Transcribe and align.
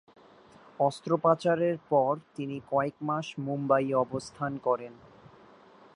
অস্ত্রোপচারের 0.79 1.77
পর 1.89 2.11
তিনি 2.35 2.57
কয়েক 2.69 2.95
মাস 3.01 3.27
মুম্বাইয়ে 3.39 3.95
অবস্থান 3.95 4.51
করেন। 4.57 4.93